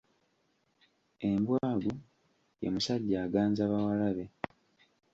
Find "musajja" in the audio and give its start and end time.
2.73-3.17